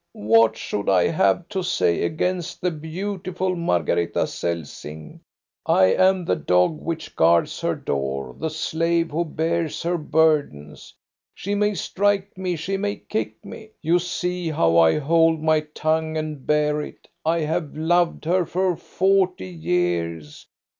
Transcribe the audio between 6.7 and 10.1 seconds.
which guards her door, the slave who bears her